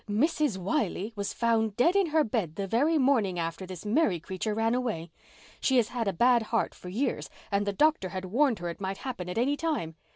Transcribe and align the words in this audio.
"Mrs. 0.09 0.57
Wiley 0.57 1.13
was 1.15 1.31
found 1.31 1.75
dead 1.77 1.95
in 1.95 2.07
her 2.07 2.23
bed 2.23 2.55
the 2.55 2.65
very 2.65 2.97
morning 2.97 3.37
after 3.37 3.67
this 3.67 3.85
Mary 3.85 4.19
creature 4.19 4.55
ran 4.55 4.73
away. 4.73 5.11
She 5.59 5.77
has 5.77 5.89
had 5.89 6.07
a 6.07 6.11
bad 6.11 6.41
heart 6.41 6.73
for 6.73 6.89
years 6.89 7.29
and 7.51 7.67
the 7.67 7.71
doctor 7.71 8.09
had 8.09 8.25
warned 8.25 8.57
her 8.57 8.69
it 8.69 8.81
might 8.81 8.97
happen 8.97 9.29
at 9.29 9.37
any 9.37 9.55
time. 9.55 9.93